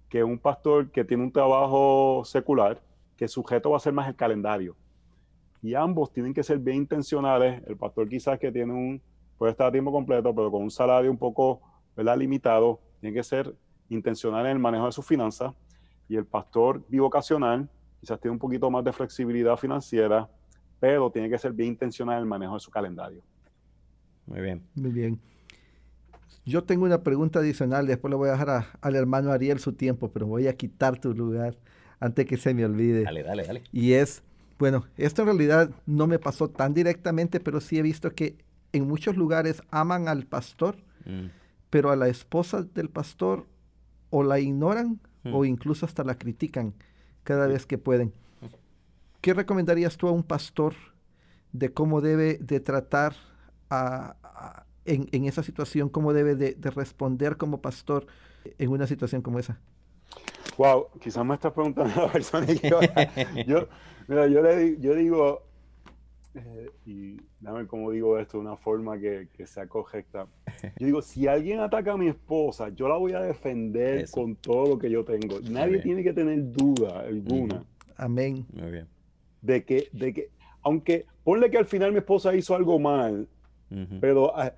[0.08, 2.80] que un pastor que tiene un trabajo secular,
[3.16, 4.76] que su reto va a ser más el calendario
[5.64, 7.62] y ambos tienen que ser bien intencionales.
[7.66, 9.00] El pastor quizás que tiene un,
[9.38, 11.62] puede estar a tiempo completo, pero con un salario un poco
[11.96, 12.18] ¿verdad?
[12.18, 13.54] limitado, tiene que ser
[13.88, 15.54] intencional en el manejo de sus finanzas.
[16.06, 17.66] Y el pastor bivocacional
[17.98, 20.28] quizás tiene un poquito más de flexibilidad financiera,
[20.78, 23.22] pero tiene que ser bien intencional en el manejo de su calendario.
[24.26, 24.62] Muy bien.
[24.74, 25.18] Muy bien.
[26.44, 30.10] Yo tengo una pregunta adicional, después le voy a dejar al hermano Ariel su tiempo,
[30.10, 31.56] pero voy a quitar tu lugar
[32.00, 33.04] antes que se me olvide.
[33.04, 33.62] Dale, dale, dale.
[33.72, 34.22] Y es,
[34.64, 38.38] bueno, esto en realidad no me pasó tan directamente, pero sí he visto que
[38.72, 41.26] en muchos lugares aman al pastor, mm.
[41.68, 43.46] pero a la esposa del pastor
[44.08, 45.00] o la ignoran
[45.30, 45.44] o mm.
[45.44, 46.72] incluso hasta la critican
[47.24, 48.14] cada vez que pueden.
[49.20, 50.72] ¿Qué recomendarías tú a un pastor
[51.52, 53.14] de cómo debe de tratar
[54.86, 58.06] en, esa situación, cómo debe de, de responder como pastor
[58.56, 59.60] en una situación como esa?
[60.56, 62.54] Wow, quizás me estás preguntando a la persona que
[63.46, 63.68] yo,
[64.06, 65.42] mira, yo, le, yo digo,
[66.34, 70.26] eh, y dame cómo digo esto de una forma que, que, sea correcta.
[70.78, 74.70] Yo digo, si alguien ataca a mi esposa, yo la voy a defender con todo
[74.70, 75.40] lo que yo tengo.
[75.40, 77.64] Nadie tiene que tener duda alguna.
[77.96, 78.46] Amén.
[78.52, 78.88] Muy bien.
[79.42, 80.30] De que, de que,
[80.62, 83.28] aunque ponle que al final mi esposa hizo algo mal,
[84.00, 84.52] pero ah,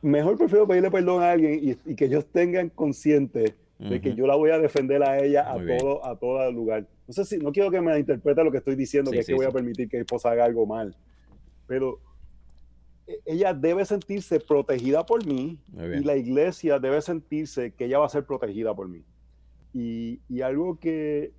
[0.00, 4.26] mejor prefiero pedirle perdón a alguien y, y que ellos tengan consciente de que yo
[4.26, 6.86] la voy a defender a ella a todo, a todo lugar.
[7.06, 9.34] No sé si, no quiero que me interprete lo que estoy diciendo, que es que
[9.34, 10.96] voy a permitir que mi esposa haga algo mal,
[11.66, 12.00] pero
[13.06, 18.06] e, ella debe sentirse protegida por mí y la iglesia debe sentirse que ella va
[18.06, 19.04] a ser protegida por mí.
[19.72, 21.32] Y, y algo que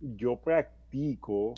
[0.00, 1.54] yo practico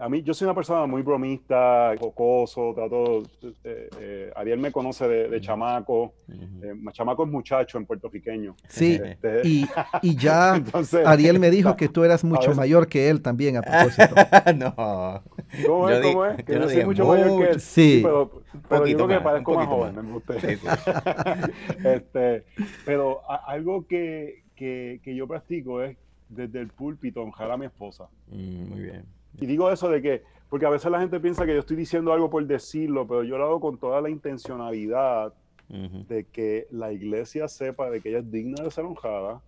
[0.00, 3.22] a mí, yo soy una persona muy bromista, jocoso, trato,
[3.62, 8.56] eh, eh, Ariel me conoce de, chamaco, eh, chamaco es muchacho en puertorriqueño.
[8.66, 9.66] Sí, este, y,
[10.02, 10.54] y, ya
[11.06, 14.14] Ariel me dijo que tú eras mucho mayor que él también, a propósito.
[14.56, 15.22] no.
[15.64, 16.00] ¿Cómo es?
[16.00, 16.44] ¿Cómo es?
[16.44, 17.60] Que yo, soy mucho mayor que él.
[17.60, 18.00] Sí.
[18.02, 20.34] pero, pero yo creo que parezco más joven, me gusta.
[21.84, 22.44] este,
[22.84, 25.96] pero algo que, que, que, yo practico es
[26.28, 28.08] desde el púlpito honrar a mi esposa.
[28.28, 31.54] Mm, muy bien y digo eso de que, porque a veces la gente piensa que
[31.54, 35.34] yo estoy diciendo algo por decirlo, pero yo lo hago con toda la intencionalidad
[35.68, 39.42] de que la iglesia sepa de que ella es digna de ser honrada.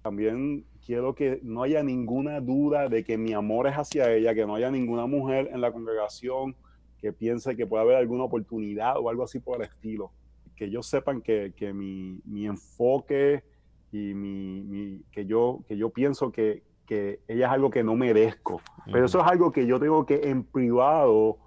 [0.00, 4.46] También quiero que no haya ninguna duda de que mi amor es hacia ella, que
[4.46, 6.56] no haya ninguna mujer en la congregación
[7.02, 10.12] que piense que puede haber alguna oportunidad o algo así por el estilo.
[10.56, 13.42] Que ellos sepan que, que mi, mi, enfoque
[13.90, 16.62] y mi, mi, que, yo, que yo pienso que,
[16.92, 18.60] que ella es algo que no merezco.
[18.84, 21.38] Pero eso es algo que yo tengo que en privado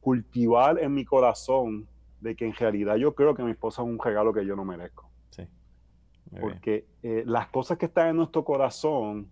[0.00, 1.86] cultivar en mi corazón
[2.20, 4.64] de que en realidad yo creo que mi esposa es un regalo que yo no
[4.64, 5.10] merezco.
[5.28, 5.46] Sí.
[6.40, 9.28] Porque eh, las cosas que están en nuestro corazón,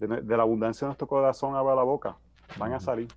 [0.00, 2.16] de, la abundancia de nuestro corazón, abra la boca,
[2.58, 3.08] van a salir.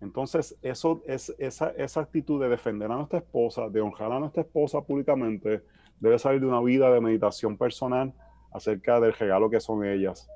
[0.00, 4.42] Entonces, eso es, esa, esa actitud de defender a nuestra esposa, de honrar a nuestra
[4.42, 5.62] esposa públicamente,
[6.00, 8.12] debe salir de una vida de meditación personal
[8.52, 10.28] acerca del regalo que son ellas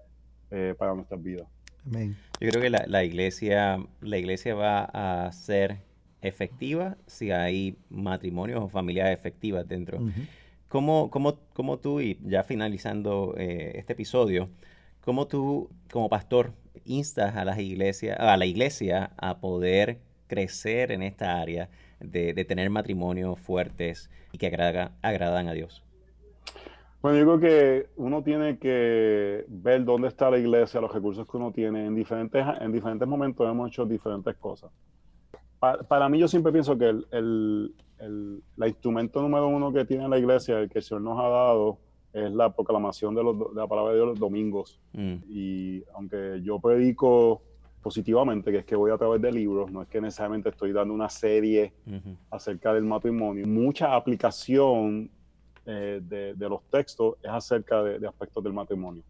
[0.51, 1.47] eh, para nuestras vidas.
[2.41, 5.79] Yo creo que la, iglesia, la iglesia va a ser
[6.21, 9.99] efectiva si hay matrimonios o familias efectivas dentro.
[10.69, 14.49] ¿Cómo, tú, y ya finalizando eh, este episodio,
[15.01, 16.53] cómo tú como pastor
[16.85, 22.71] instas a las iglesias, a la iglesia a poder crecer en esta área de, tener
[22.71, 25.83] matrimonios fuertes y que agradan a Dios?
[27.03, 31.37] Bueno, yo creo que uno tiene que ver dónde está la iglesia, los recursos que
[31.37, 31.87] uno tiene.
[31.87, 34.71] En diferentes, en diferentes momentos hemos hecho diferentes cosas.
[35.59, 40.19] Para, mí yo siempre pienso que el, el, el, instrumento número uno que tiene la
[40.19, 41.79] iglesia, el que el Señor nos ha dado,
[42.13, 44.81] es la proclamación de, los, de la palabra de Dios los domingos.
[44.93, 45.17] Mm.
[45.29, 47.43] Y aunque yo predico
[47.83, 50.93] positivamente, que es que voy a través de libros, no es que necesariamente estoy dando
[50.93, 51.73] una serie
[52.31, 53.47] acerca del matrimonio.
[53.47, 55.11] Mucha aplicación
[55.71, 59.03] eh, de, los textos es acerca de, aspectos del matrimonio.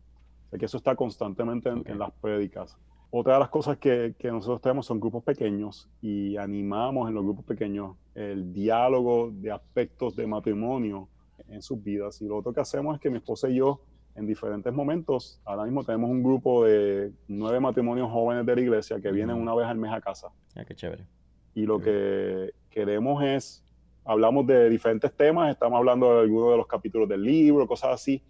[0.53, 2.77] O que eso está constantemente en, las prédicas.
[3.11, 7.25] Otra de las cosas que, que, nosotros tenemos son grupos pequeños y animamos en los
[7.25, 11.09] grupos pequeños el diálogo de aspectos de matrimonio
[11.49, 12.21] en sus vidas.
[12.21, 13.81] Y lo otro que hacemos es que mi esposa y yo
[14.15, 15.41] en diferentes momentos.
[15.45, 19.55] Ahora mismo tenemos un grupo de nueve matrimonios jóvenes de la iglesia que vienen una
[19.55, 20.29] vez al mes a casa.
[20.57, 21.07] Ah, qué chévere.
[21.55, 23.65] Y lo que queremos es,
[24.11, 28.23] hablamos de diferentes temas, estamos hablando de algunos de los capítulos del libro, cosas así.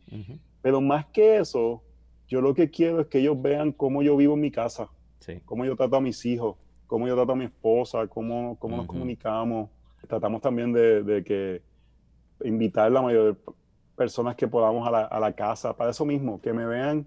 [0.61, 1.83] Pero más que eso,
[2.29, 4.89] yo lo que quiero es que ellos vean cómo yo vivo en mi casa,
[5.47, 8.87] cómo yo trato a mis hijos, cómo yo trato a mi esposa, cómo, cómo nos
[8.87, 9.71] comunicamos.
[10.07, 11.63] Tratamos también de, de que
[12.45, 13.39] invitar la mayor
[13.97, 17.07] personas que podamos a la, a la, casa, para eso mismo, que me vean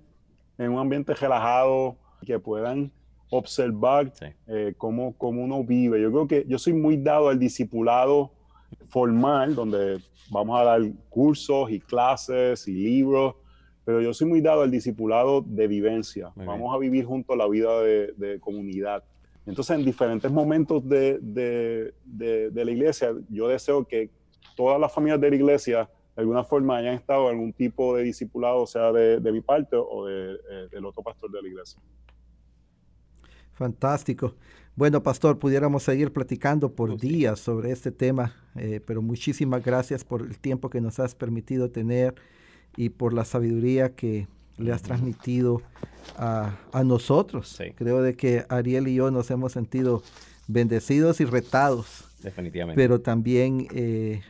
[0.58, 2.92] en un ambiente relajado, que puedan
[3.30, 4.14] observar
[4.48, 6.02] eh, cómo, cómo, uno vive.
[6.02, 8.32] Yo creo que yo soy muy dado al discipulado
[8.88, 13.36] formal, donde vamos a dar cursos y clases y libros,
[13.86, 16.32] pero yo soy muy dado al discipulado de vivencia.
[16.36, 19.04] vamos a vivir juntos la vida de, de, comunidad.
[19.46, 21.94] Entonces, en diferentes momentos de, de,
[22.50, 24.10] de la iglesia, yo deseo que
[24.56, 28.04] todas las familias de la iglesia de alguna forma hayan estado en algún tipo de
[28.04, 31.82] discipulado, sea de, mi parte o de, eh, del otro pastor de la iglesia.
[33.54, 34.36] Fantástico.
[34.76, 40.04] Bueno, pastor, pudiéramos seguir platicando por pues días sobre este tema, eh, pero muchísimas gracias
[40.04, 42.16] por el tiempo que nos has permitido tener
[42.76, 45.62] y por la sabiduría que le has transmitido
[46.18, 47.60] a, nosotros.
[47.76, 50.02] Creo de que Ariel y yo nos hemos sentido
[50.48, 52.06] bendecidos y retados.
[52.24, 52.82] Definitivamente.
[52.82, 54.22] Pero también eh,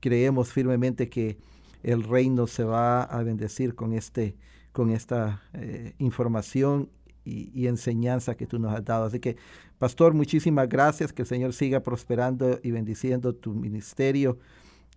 [0.00, 1.38] creemos firmemente que
[1.84, 4.34] el reino se va a bendecir con, este,
[4.72, 6.88] con esta eh, información
[7.24, 9.04] y, enseñanza que tú nos has dado.
[9.04, 9.36] Así que,
[9.78, 14.38] pastor, muchísimas gracias, que el Señor siga prosperando y bendiciendo tu ministerio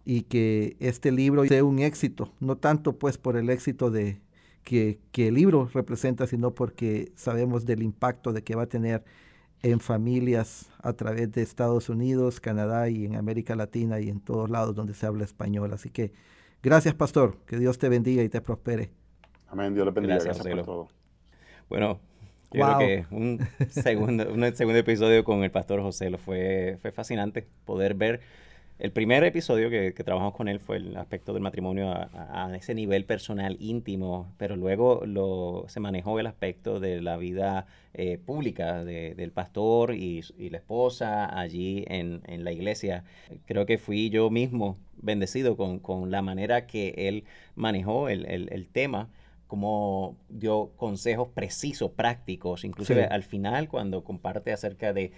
[0.04, 4.22] y que este libro sea un éxito, no tanto pues por el éxito de
[4.64, 9.04] que, que el libro representa, sino porque sabemos del impacto de que va a tener
[9.62, 14.50] en familias a través de Estados Unidos, Canadá y en América Latina y en todos
[14.50, 15.74] lados donde se habla español.
[15.74, 16.12] Así que
[16.62, 17.38] gracias, pastor.
[17.48, 18.92] Que Dios te bendiga y te prospere.
[19.48, 19.74] Amén.
[19.74, 20.20] Dios le bendiga.
[20.20, 20.88] Gracias, por todo.
[21.68, 22.00] Bueno,
[22.52, 26.92] yo creo que un segundo, un segundo episodio con el pastor José lo fue, fue
[26.92, 28.22] fascinante poder ver.
[28.78, 33.06] El primer episodio que, trabajamos con él fue el aspecto del matrimonio a, ese nivel
[33.06, 39.32] personal íntimo, pero luego lo, se manejó el aspecto de la vida eh, pública del
[39.32, 43.06] pastor y, la esposa allí en, la iglesia.
[43.46, 47.24] Creo que fui yo mismo bendecido con, la manera que él
[47.56, 49.08] manejó el tema
[49.56, 55.14] como dio consejos precisos, prácticos, inclusive al final cuando comparte acerca de,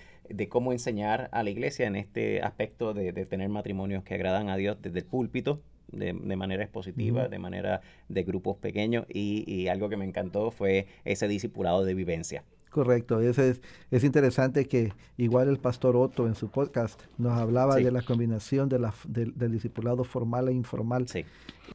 [0.47, 4.77] cómo enseñar a la iglesia en este aspecto de, tener matrimonios que agradan a Dios
[4.79, 10.05] desde el púlpito, de, manera expositiva, de manera de grupos pequeños, y, algo que me
[10.05, 12.43] encantó fue ese discipulado de vivencia.
[12.69, 17.91] Correcto, es, es interesante que igual el pastor Otto en su podcast nos hablaba de
[17.91, 21.07] la combinación de la, del discipulado formal e informal.
[21.07, 21.25] Sí.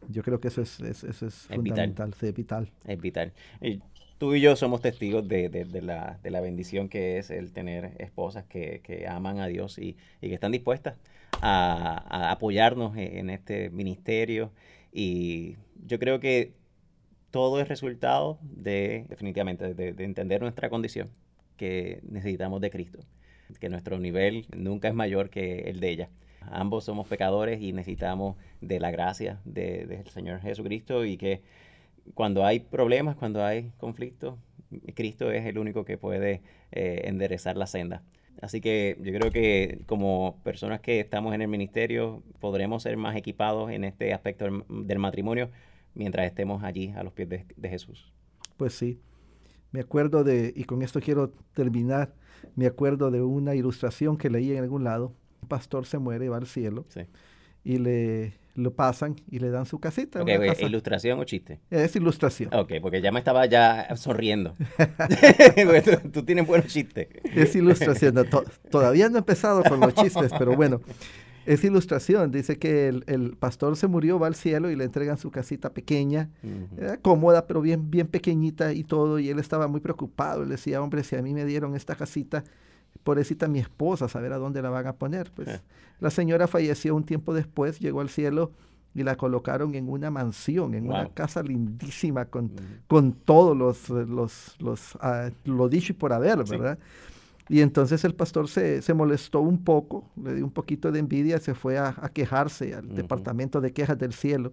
[0.08, 2.28] Yo creo que eso es, eso es, fundamental, vital.
[2.28, 2.70] es vital.
[2.84, 3.32] Es vital.
[4.18, 7.96] tú y yo somos testigos de, de, la, de, la, bendición que es el tener
[7.98, 10.98] esposas que, que aman a Dios y, y que están dispuestas
[11.40, 14.52] a, a apoyarnos en, en este ministerio.
[14.92, 16.52] Y yo creo que
[17.32, 21.10] todo es resultado de, definitivamente, de, entender nuestra condición,
[21.56, 23.00] que necesitamos de Cristo,
[23.58, 26.08] que nuestro nivel nunca es mayor que el de ella.
[26.42, 31.42] Ambos somos pecadores y necesitamos de la gracia del Señor Jesucristo y que
[32.14, 34.38] cuando hay problemas, cuando hay conflictos,
[34.94, 38.02] Cristo es el único que puede eh, enderezar la senda.
[38.42, 43.16] Así que yo creo que como personas que estamos en el ministerio podremos ser más
[43.16, 45.50] equipados en este aspecto del matrimonio
[45.94, 48.12] mientras estemos allí a los pies de, Jesús.
[48.56, 49.00] Pues sí.
[49.70, 52.14] Me acuerdo de, y con esto quiero terminar,
[52.56, 55.14] me acuerdo de una ilustración que leí en algún lado.
[55.40, 56.86] Un pastor se muere, va al cielo,
[57.64, 60.20] y le lo pasan y le dan su casita.
[60.20, 61.60] Ok, una ok, casa- ¿ilustración o chiste?
[61.70, 62.52] Es ilustración.
[62.52, 64.54] Ok, porque ya me estaba ya sonriendo.
[64.66, 67.08] Tú, tú tienes buenos chistes.
[67.34, 68.14] Es ilustración.
[68.14, 70.80] no, to- todavía no he empezado con los chistes, pero bueno.
[71.46, 72.30] Es ilustración.
[72.30, 75.70] Dice que el, el pastor se murió, va al cielo y le entregan su casita
[75.72, 76.30] pequeña,
[76.76, 79.18] era cómoda, pero bien, bien pequeñita y todo.
[79.18, 80.42] Y él estaba muy preocupado.
[80.42, 82.44] Él decía, hombre, si a mí me dieron esta casita,
[83.02, 85.30] pobrecita mi esposa, saber a dónde la van a poner.
[85.34, 85.60] Pues Eh.
[86.00, 88.52] la señora falleció un tiempo después, llegó al cielo
[88.94, 92.52] y la colocaron en una mansión, en una casa lindísima con,
[92.86, 96.54] con todos los, eh, los, los, ah, lo dicho y por haber, Sí.
[97.48, 101.38] Y entonces el pastor se, se molestó un poco, le dio un poquito de envidia,
[101.38, 104.52] se fue a, a quejarse al departamento de quejas del cielo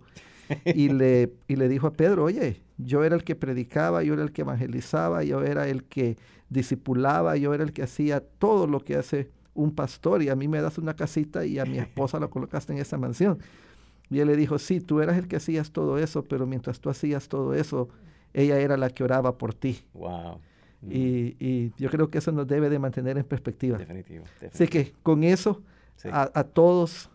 [0.65, 4.23] y le, y le dijo a Pedro, oye, yo era el que predicaba, yo era
[4.23, 6.17] el que evangelizaba, yo era el que
[6.49, 10.47] discipulaba, yo era el que hacía todo lo que hace un pastor y a mí
[10.47, 13.39] me das una casita y a mi esposa la colocaste en esa mansión.
[14.09, 16.89] Y él le dijo, sí, tú eras el que hacías todo eso, pero mientras tú
[16.89, 17.89] hacías todo eso,
[18.33, 19.79] ella era la que oraba por ti.
[19.93, 20.39] Wow.
[20.81, 23.77] Mm, Y, y yo creo que eso nos debe de mantener en perspectiva.
[23.77, 24.23] Definitivo.
[24.25, 24.83] Así definitivo.
[24.85, 25.61] que con eso,
[25.95, 26.07] Sí.
[26.11, 27.09] a, a todos,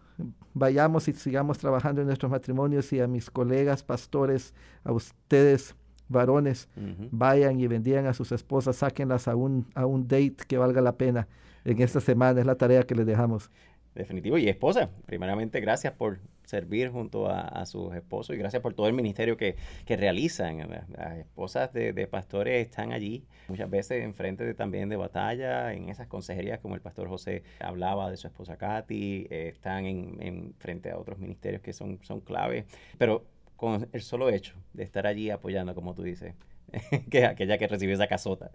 [0.53, 4.53] vayamos y sigamos trabajando en nuestros matrimonios y a mis colegas pastores,
[4.85, 5.75] a ustedes,
[6.09, 6.69] varones,
[7.11, 10.97] vayan y bendigan a sus esposas, sáquenlas a un, a un date que valga la
[10.99, 11.27] pena
[11.65, 12.39] en esta semana.
[12.41, 13.51] Es la tarea que les dejamos.
[13.95, 14.37] Definitivo.
[14.37, 18.87] Y esposa, primeramente, gracias por servir junto a, a sus esposos y gracias por todo
[18.87, 20.59] el ministerio que, que realizan.
[20.69, 25.89] Las, esposas de, de pastores están allí muchas veces enfrente de, también de batalla, en
[25.89, 30.55] esas consejerías como el pastor José hablaba de su esposa Katy, eh, están en, en
[30.59, 32.67] frente a otros ministerios que son, son clave.
[32.99, 33.25] Pero
[33.57, 36.35] con el solo hecho de estar allí apoyando, como tú dices,
[37.11, 38.51] que aquella que recibió esa casota.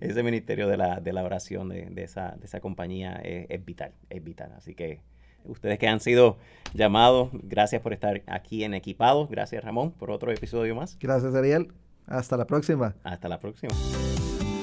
[0.00, 3.64] Ese ministerio de la, de la oración de, de esa, de esa compañía es, es
[3.64, 4.52] vital, es vital.
[4.56, 5.00] Así que
[5.48, 6.36] ustedes que han sido
[6.74, 9.30] llamados, gracias por estar aquí en Equipados.
[9.30, 10.98] Gracias Ramón por otro episodio más.
[10.98, 11.72] Gracias, Ariel.
[12.06, 12.94] Hasta la próxima.
[13.02, 13.72] Hasta la próxima.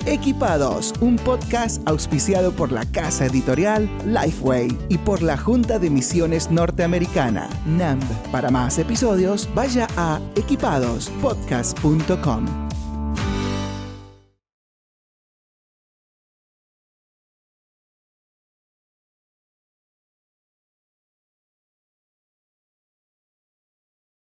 [0.06, 6.52] Equipados, un podcast auspiciado por la casa editorial Lifeway y por la Junta de Misiones
[6.52, 8.04] Norteamericana, NAMB.
[8.32, 12.72] Para más episodios, vaya a equipadospodcast.com.